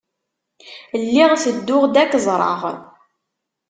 [1.03, 2.61] Lliɣ tedduɣ-d ad k-ẓreɣ.